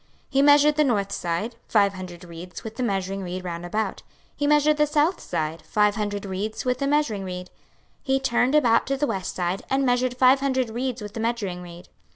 26:042:017 0.31 0.31
He 0.31 0.41
measured 0.41 0.75
the 0.77 0.83
north 0.83 1.11
side, 1.11 1.55
five 1.67 1.93
hundred 1.93 2.23
reeds, 2.23 2.63
with 2.63 2.75
the 2.75 2.81
measuring 2.81 3.21
reed 3.21 3.43
round 3.43 3.63
about. 3.67 3.97
26:042:018 3.97 4.03
He 4.37 4.47
measured 4.47 4.77
the 4.77 4.87
south 4.87 5.19
side, 5.19 5.61
five 5.61 5.93
hundred 5.95 6.25
reeds, 6.25 6.65
with 6.65 6.79
the 6.79 6.87
measuring 6.87 7.23
reed. 7.23 7.49
26:042:019 7.49 7.51
He 8.05 8.19
turned 8.19 8.55
about 8.55 8.87
to 8.87 8.97
the 8.97 9.05
west 9.05 9.35
side, 9.35 9.61
and 9.69 9.85
measured 9.85 10.17
five 10.17 10.39
hundred 10.39 10.71
reeds 10.71 11.03
with 11.03 11.13
the 11.13 11.19
measuring 11.19 11.61
reed. 11.61 11.87